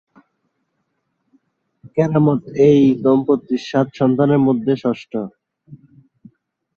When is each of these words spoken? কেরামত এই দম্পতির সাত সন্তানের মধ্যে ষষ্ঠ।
কেরামত 1.95 2.41
এই 2.67 2.81
দম্পতির 3.03 3.61
সাত 3.69 3.87
সন্তানের 3.99 4.41
মধ্যে 4.47 4.73
ষষ্ঠ। 4.83 5.11